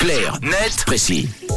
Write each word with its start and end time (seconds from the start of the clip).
Clair, 0.00 0.38
net, 0.40 0.84
précis. 0.86 1.49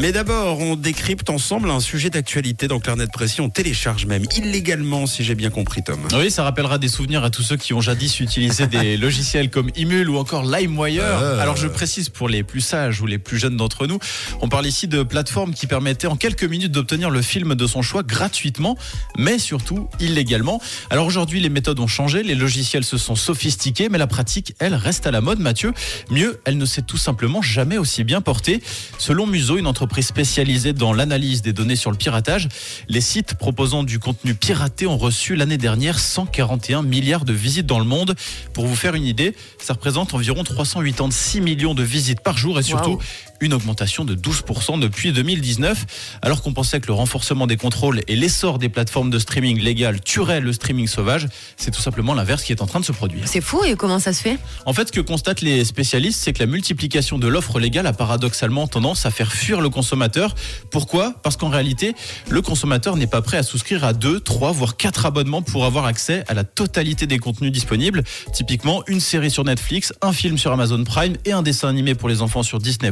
Mais 0.00 0.12
d'abord, 0.12 0.60
on 0.60 0.76
décrypte 0.76 1.30
ensemble 1.30 1.70
un 1.70 1.80
sujet 1.80 2.10
d'actualité 2.10 2.68
dans 2.68 2.78
Clarnet 2.78 3.06
Précis. 3.06 3.40
On 3.40 3.48
télécharge 3.48 4.06
même 4.06 4.24
illégalement, 4.36 5.06
si 5.06 5.24
j'ai 5.24 5.34
bien 5.34 5.50
compris, 5.50 5.82
Tom. 5.82 5.98
Oui, 6.14 6.30
ça 6.30 6.42
rappellera 6.44 6.78
des 6.78 6.88
souvenirs 6.88 7.24
à 7.24 7.30
tous 7.30 7.42
ceux 7.42 7.56
qui 7.56 7.72
ont 7.72 7.80
jadis 7.80 8.20
utilisé 8.20 8.66
des 8.66 8.96
logiciels 8.98 9.50
comme 9.50 9.70
Imul 9.76 10.10
ou 10.10 10.18
encore 10.18 10.44
LimeWire. 10.44 11.02
Euh. 11.02 11.38
Alors 11.40 11.56
je 11.56 11.68
précise 11.68 12.08
pour 12.08 12.28
les 12.28 12.42
plus 12.42 12.60
sages 12.60 13.00
ou 13.00 13.06
les 13.06 13.18
plus 13.18 13.38
jeunes 13.38 13.56
d'entre 13.56 13.86
nous, 13.86 13.98
on 14.40 14.48
parle 14.48 14.66
ici 14.66 14.88
de 14.88 15.02
plateformes 15.02 15.54
qui 15.54 15.66
permettaient 15.66 16.06
en 16.06 16.16
quelques 16.16 16.44
minutes 16.44 16.72
d'obtenir 16.72 17.10
le 17.10 17.22
film 17.22 17.54
de 17.54 17.66
son 17.66 17.82
choix 17.82 18.02
gratuitement, 18.02 18.76
mais 19.16 19.38
surtout 19.38 19.88
illégalement. 20.00 20.60
Alors 20.90 21.06
aujourd'hui, 21.06 21.40
les 21.40 21.48
méthodes 21.48 21.80
ont 21.80 21.86
changé, 21.86 22.22
les 22.22 22.34
logiciels 22.34 22.84
se 22.84 22.98
sont 22.98 23.16
sophistiqués, 23.16 23.88
mais 23.88 23.98
la 23.98 24.06
pratique, 24.06 24.54
elle, 24.58 24.74
reste 24.74 25.06
à 25.06 25.10
la 25.10 25.20
mode, 25.20 25.38
Mathieu. 25.38 25.72
Mieux, 26.10 26.40
elle 26.44 26.58
ne 26.58 26.66
s'est 26.66 26.82
tout 26.82 26.96
simplement 26.96 27.42
jamais 27.42 27.78
aussi 27.78 28.04
bien 28.04 28.20
portée. 28.20 28.62
Selon 28.98 29.26
Muso, 29.26 29.58
entreprise 29.66 30.06
spécialisée 30.06 30.72
dans 30.72 30.92
l'analyse 30.92 31.42
des 31.42 31.52
données 31.52 31.76
sur 31.76 31.90
le 31.90 31.96
piratage, 31.96 32.48
les 32.88 33.00
sites 33.00 33.34
proposant 33.34 33.82
du 33.82 33.98
contenu 33.98 34.34
piraté 34.34 34.86
ont 34.86 34.98
reçu 34.98 35.36
l'année 35.36 35.58
dernière 35.58 35.98
141 35.98 36.82
milliards 36.82 37.24
de 37.24 37.32
visites 37.32 37.66
dans 37.66 37.78
le 37.78 37.84
monde. 37.84 38.14
Pour 38.52 38.66
vous 38.66 38.76
faire 38.76 38.94
une 38.94 39.04
idée, 39.04 39.34
ça 39.58 39.74
représente 39.74 40.14
environ 40.14 40.44
386 40.44 41.40
millions 41.40 41.74
de 41.74 41.82
visites 41.82 42.20
par 42.20 42.36
jour 42.36 42.58
et 42.58 42.62
surtout. 42.62 42.98
Une 43.44 43.54
augmentation 43.54 44.04
de 44.04 44.14
12% 44.14 44.78
depuis 44.80 45.12
2019. 45.12 46.18
Alors 46.22 46.42
qu'on 46.42 46.52
pensait 46.52 46.80
que 46.80 46.86
le 46.86 46.94
renforcement 46.94 47.46
des 47.46 47.56
contrôles 47.56 48.00
et 48.08 48.16
l'essor 48.16 48.58
des 48.58 48.68
plateformes 48.68 49.10
de 49.10 49.18
streaming 49.18 49.60
légales 49.60 50.00
tueraient 50.00 50.40
le 50.40 50.52
streaming 50.52 50.88
sauvage, 50.88 51.28
c'est 51.56 51.70
tout 51.70 51.80
simplement 51.80 52.14
l'inverse 52.14 52.42
qui 52.42 52.52
est 52.52 52.62
en 52.62 52.66
train 52.66 52.80
de 52.80 52.84
se 52.84 52.92
produire. 52.92 53.26
C'est 53.26 53.40
fou 53.40 53.62
et 53.64 53.74
comment 53.74 53.98
ça 53.98 54.12
se 54.12 54.22
fait? 54.22 54.38
En 54.66 54.72
fait, 54.72 54.88
ce 54.88 54.92
que 54.92 55.00
constatent 55.00 55.42
les 55.42 55.64
spécialistes, 55.64 56.20
c'est 56.22 56.32
que 56.32 56.40
la 56.40 56.46
multiplication 56.46 57.18
de 57.18 57.28
l'offre 57.28 57.60
légale 57.60 57.86
a 57.86 57.92
paradoxalement 57.92 58.66
tendance 58.66 59.06
à 59.06 59.10
faire 59.10 59.32
fuir 59.32 59.60
le 59.60 59.68
consommateur. 59.68 60.34
Pourquoi? 60.70 61.14
Parce 61.22 61.36
qu'en 61.36 61.48
réalité, 61.48 61.94
le 62.28 62.42
consommateur 62.42 62.96
n'est 62.96 63.06
pas 63.06 63.22
prêt 63.22 63.36
à 63.36 63.42
souscrire 63.42 63.84
à 63.84 63.92
deux, 63.92 64.20
trois, 64.20 64.52
voire 64.52 64.76
quatre 64.76 65.06
abonnements 65.06 65.42
pour 65.42 65.64
avoir 65.64 65.84
accès 65.84 66.24
à 66.28 66.34
la 66.34 66.44
totalité 66.44 67.06
des 67.06 67.18
contenus 67.18 67.52
disponibles. 67.52 68.02
Typiquement, 68.32 68.82
une 68.86 69.00
série 69.00 69.30
sur 69.30 69.44
Netflix, 69.44 69.92
un 70.00 70.12
film 70.12 70.38
sur 70.38 70.52
Amazon 70.52 70.82
Prime 70.84 71.16
et 71.24 71.32
un 71.32 71.42
dessin 71.42 71.68
animé 71.68 71.94
pour 71.94 72.08
les 72.08 72.22
enfants 72.22 72.42
sur 72.42 72.58
Disney+. 72.58 72.90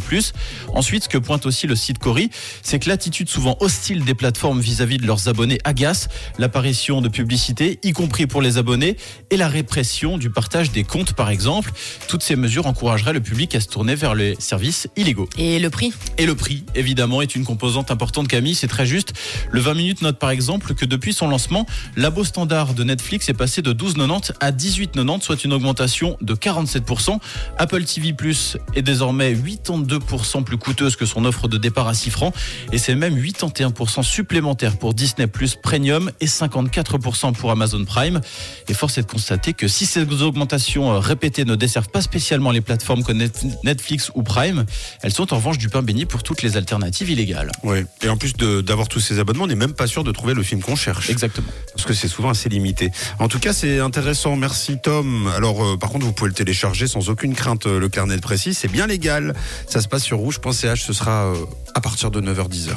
Ensuite, 0.75 1.05
ce 1.05 1.09
que 1.09 1.19
pointe 1.19 1.47
aussi 1.47 1.67
le 1.67 1.77
site 1.77 1.99
Cori, 1.99 2.31
c'est 2.63 2.79
que 2.79 2.89
l'attitude 2.89 3.29
souvent 3.29 3.57
hostile 3.61 4.05
des 4.05 4.15
plateformes 4.15 4.61
vis-à-vis 4.61 4.99
de 4.99 5.07
leurs 5.07 5.29
abonnés 5.29 5.59
agace, 5.65 6.09
l'apparition 6.39 7.01
de 7.01 7.09
publicités, 7.09 7.79
y 7.83 7.93
compris 7.93 8.27
pour 8.27 8.43
les 8.43 8.59
abonnés, 8.59 8.97
et 9.31 9.37
la 9.37 9.49
répression 9.49 10.19
du 10.19 10.31
partage 10.31 10.73
des 10.73 10.85
comptes, 10.85 11.13
par 11.15 11.31
exemple. 11.31 11.73
Toutes 12.09 12.23
ces 12.23 12.37
mesures 12.37 12.67
encourageraient 12.67 13.13
le 13.13 13.21
public 13.21 13.55
à 13.55 13.61
se 13.61 13.69
tourner 13.69 13.95
vers 13.95 14.15
les 14.15 14.37
services 14.39 14.89
illégaux. 14.97 15.29
Et 15.39 15.59
le 15.59 15.71
prix? 15.71 15.93
Et 16.19 16.27
le 16.27 16.35
prix, 16.35 16.65
évidemment, 16.75 17.23
est 17.23 17.35
une 17.35 17.45
composante 17.45 17.91
importante, 17.91 18.29
Camille, 18.29 18.55
c'est 18.55 18.69
très 18.69 18.87
juste. 18.87 19.13
Le 19.51 19.61
20 19.61 19.75
minutes 19.75 20.03
note 20.03 20.19
par 20.19 20.31
exemple 20.31 20.75
que 20.75 20.85
depuis 20.85 21.13
son 21.13 21.29
lancement, 21.29 21.67
l'abo 21.97 22.25
standard 22.25 22.75
de 22.75 22.85
Netflix 22.85 23.29
est 23.29 23.35
passé 23.35 23.63
de 23.63 23.73
12,90 23.73 24.33
à 24.41 24.53
18,90, 24.53 25.21
soit 25.23 25.45
une 25.45 25.53
augmentation 25.53 26.17
de 26.21 26.35
47%. 26.35 27.19
Apple 27.59 27.85
TV 27.85 28.13
Plus 28.13 28.57
est 28.75 28.83
désormais 28.83 29.35
82% 29.35 30.32
plus 30.43 30.57
coûteuse 30.57 30.97
que 30.97 31.05
son 31.05 31.27
offre 31.27 31.49
de 31.49 31.59
départ 31.59 31.89
à 31.89 31.95
6 31.95 32.09
francs, 32.11 32.35
et 32.73 32.79
c'est 32.79 32.95
même 32.95 33.19
81% 33.19 34.03
supplémentaire 34.03 34.79
pour 34.79 34.95
Disney 34.95 35.27
Plus 35.27 35.57
Premium 35.57 36.11
et 36.21 36.27
54% 36.27 37.35
pour 37.35 37.51
Amazon 37.51 37.85
Prime. 37.85 38.21
Et 38.69 38.75
force 38.75 38.97
est 38.99 39.03
de 39.03 39.07
constater 39.07 39.53
que 39.53 39.69
si 39.69 39.85
ces 39.85 40.01
augmentations 40.23 40.93
euh, 40.93 40.99
répétées 40.99 41.45
ne 41.45 41.55
desservent 41.57 41.91
pas 41.91 42.01
spécialement 42.03 42.51
les 42.51 42.61
plateformes 42.61 43.03
comme 43.03 43.19
Net- 43.19 43.45
Netflix 43.65 44.11
ou 44.15 44.23
Prime, 44.23 44.65
elles 45.03 45.13
sont 45.13 45.33
en 45.33 45.37
revanche 45.37 45.59
du 45.59 45.69
pain 45.69 45.83
béni 45.83 46.07
pour 46.07 46.23
toutes 46.23 46.43
les 46.43 46.57
alternatives 46.57 47.11
illégales. 47.11 47.51
Ouais. 47.63 47.85
Et 48.03 48.09
en 48.09 48.17
plus 48.17 48.33
d'avoir 48.35 48.89
tous 48.89 49.01
ces 49.01 49.19
abonnements, 49.19 49.45
on 49.45 49.49
n'est 49.49 49.55
même 49.57 49.75
pas 49.75 49.87
sûr 49.87 50.05
de 50.05 50.13
trouver 50.13 50.35
le 50.35 50.43
film 50.43 50.63
qu'on 50.63 50.77
cherche. 50.77 51.11
Exactement. 51.11 51.49
Parce 51.75 51.85
que 51.87 51.93
c'est 51.95 52.09
souvent 52.09 52.31
assez 52.31 52.49
limité. 52.49 52.91
En 53.19 53.29
tout 53.29 53.39
cas, 53.41 53.53
c'est 53.53 53.81
intéressant. 53.81 54.37
Merci, 54.37 54.79
Tom. 54.83 55.29
Alors, 55.37 55.65
euh, 55.65 55.77
par 55.77 55.91
contre, 55.91 56.07
vous 56.07 56.13
pouvez 56.13 56.29
le 56.29 56.35
télécharger 56.35 56.87
sans 56.87 57.09
aucune 57.11 57.35
crainte, 57.35 57.67
euh, 57.67 57.81
le 57.81 57.89
carnet 57.89 58.17
de 58.17 58.21
précis. 58.21 58.55
C'est 58.55 58.71
bien 58.71 58.87
légal. 58.87 59.35
Ça 59.67 59.81
se 59.81 59.89
passe 59.89 60.05
sur 60.05 60.12
rouge.ch. 60.15 60.83
Ce 60.83 60.93
sera 60.93 61.27
euh, 61.27 61.35
à 61.75 61.81
partir 61.81 62.11
de 62.11 62.21
9h-10h. 62.21 62.77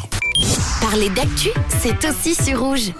Parler 0.82 1.10
d'actu, 1.10 1.50
c'est 1.82 2.08
aussi 2.08 2.36
sur 2.36 2.60
rouge. 2.60 2.92